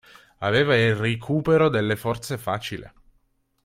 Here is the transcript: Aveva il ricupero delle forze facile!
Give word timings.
Aveva 0.39 0.75
il 0.75 0.95
ricupero 0.95 1.69
delle 1.69 1.95
forze 1.95 2.39
facile! 2.39 2.91